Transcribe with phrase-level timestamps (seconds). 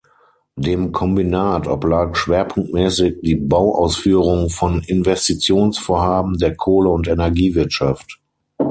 [0.55, 8.19] Dem Kombinat oblag schwerpunktmäßig die Bauausführung von Investitionsvorhaben der Kohle- und Energiewirtschaft.